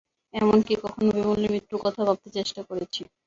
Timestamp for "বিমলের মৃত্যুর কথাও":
1.15-2.07